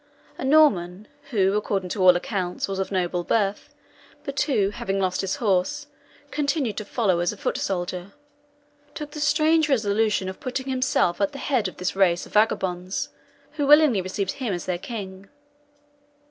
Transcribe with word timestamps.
"A 0.39 0.43
Norman, 0.43 1.07
who, 1.29 1.53
according 1.55 1.89
to 1.89 2.01
all 2.01 2.15
accounts, 2.15 2.67
was 2.67 2.79
of 2.79 2.91
noble 2.91 3.23
birth, 3.23 3.71
but 4.23 4.41
who, 4.41 4.71
having 4.71 4.99
lost 4.99 5.21
his 5.21 5.35
horse, 5.35 5.85
continued 6.31 6.77
to 6.77 6.85
follow 6.85 7.19
as 7.19 7.31
a 7.31 7.37
foot 7.37 7.55
soldier, 7.55 8.13
took 8.95 9.11
the 9.11 9.19
strange 9.19 9.69
resolution 9.69 10.27
of 10.27 10.39
putting 10.39 10.67
himself 10.69 11.21
at 11.21 11.33
the 11.33 11.37
head 11.37 11.67
of 11.67 11.77
this 11.77 11.95
race 11.95 12.25
of 12.25 12.33
vagabonds, 12.33 13.09
who 13.51 13.67
willingly 13.67 14.01
received 14.01 14.31
him 14.31 14.55
as 14.55 14.65
their 14.65 14.79
king. 14.79 15.29